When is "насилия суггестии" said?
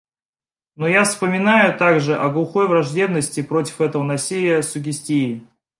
4.01-5.45